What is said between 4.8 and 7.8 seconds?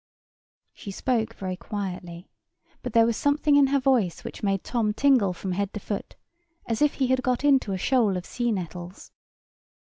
tingle from head to foot, as if he had got into a